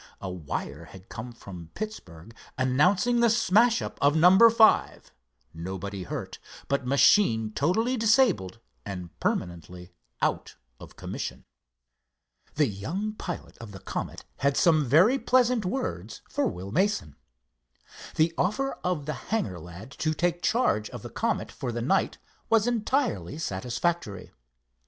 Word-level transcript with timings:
A 0.19 0.31
wire 0.31 0.85
had 0.85 1.09
come 1.09 1.31
from 1.31 1.69
Pittsburgh 1.75 2.35
announcing 2.57 3.19
the 3.19 3.29
smash—up 3.29 3.99
of 4.01 4.15
number 4.15 4.49
five, 4.49 5.11
nobody 5.53 6.05
hurt, 6.05 6.39
but 6.67 6.87
machine 6.87 7.51
totally 7.53 7.97
disabled 7.97 8.59
and 8.83 9.11
permanently 9.19 9.93
out 10.19 10.55
of 10.79 10.95
commission. 10.95 11.45
The 12.55 12.65
young 12.65 13.13
pilot 13.13 13.59
of 13.59 13.73
the 13.73 13.79
Comet 13.79 14.25
had 14.37 14.57
some 14.57 14.85
very 14.87 15.19
pleasant 15.19 15.65
words 15.65 16.23
for 16.27 16.47
Will 16.47 16.71
Mason. 16.71 17.15
The 18.15 18.33
offer 18.39 18.79
of 18.83 19.05
the 19.05 19.13
hangar 19.29 19.59
lad 19.59 19.91
to 19.99 20.15
take 20.15 20.41
charge 20.41 20.89
of 20.89 21.03
the 21.03 21.11
Comet 21.11 21.51
for 21.51 21.71
the 21.71 21.79
night 21.79 22.17
was 22.49 22.65
entirely 22.65 23.37
satisfactory. 23.37 24.31